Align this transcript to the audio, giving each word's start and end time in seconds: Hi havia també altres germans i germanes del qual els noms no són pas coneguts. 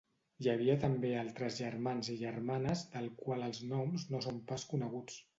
Hi 0.43 0.47
havia 0.51 0.75
també 0.83 1.09
altres 1.23 1.57
germans 1.63 2.09
i 2.13 2.15
germanes 2.21 2.81
del 2.93 3.09
qual 3.19 3.49
els 3.49 3.59
noms 3.75 4.07
no 4.15 4.23
són 4.29 4.41
pas 4.53 4.65
coneguts. 4.71 5.19